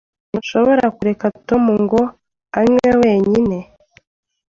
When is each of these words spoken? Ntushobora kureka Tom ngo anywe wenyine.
Ntushobora 0.29 0.85
kureka 0.97 1.25
Tom 1.47 1.63
ngo 1.83 2.01
anywe 2.59 2.89
wenyine. 3.01 3.57